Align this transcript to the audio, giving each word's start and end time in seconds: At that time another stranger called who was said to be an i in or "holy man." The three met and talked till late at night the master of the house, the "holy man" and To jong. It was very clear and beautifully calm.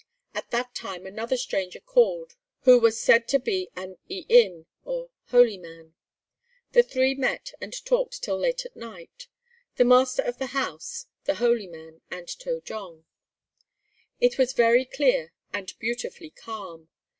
At 0.33 0.49
that 0.49 0.73
time 0.73 1.05
another 1.05 1.37
stranger 1.37 1.79
called 1.79 2.35
who 2.61 2.79
was 2.79 2.99
said 2.99 3.27
to 3.27 3.39
be 3.39 3.69
an 3.75 3.97
i 4.09 4.25
in 4.29 4.65
or 4.83 5.11
"holy 5.25 5.59
man." 5.59 5.93
The 6.71 6.81
three 6.81 7.13
met 7.13 7.51
and 7.61 7.71
talked 7.85 8.23
till 8.23 8.39
late 8.39 8.65
at 8.65 8.75
night 8.75 9.27
the 9.75 9.85
master 9.85 10.23
of 10.23 10.39
the 10.39 10.47
house, 10.57 11.05
the 11.25 11.35
"holy 11.35 11.67
man" 11.67 12.01
and 12.09 12.27
To 12.27 12.61
jong. 12.61 13.05
It 14.19 14.39
was 14.39 14.53
very 14.53 14.85
clear 14.85 15.33
and 15.53 15.71
beautifully 15.77 16.31
calm. 16.31 16.89